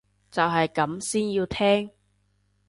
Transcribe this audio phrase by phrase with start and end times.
[0.31, 1.91] 就係咁先要聽